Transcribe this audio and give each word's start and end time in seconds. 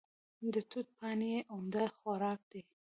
د 0.53 0.55
توت 0.69 0.87
پاڼې 0.99 1.27
یې 1.33 1.39
عمده 1.53 1.83
خوراک 1.97 2.39
دی. 2.51 2.61